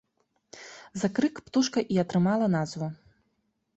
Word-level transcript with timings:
За 1.01 1.07
крык 1.19 1.35
птушка 1.49 1.79
і 1.97 2.03
атрымала 2.05 2.47
назву. 2.59 2.87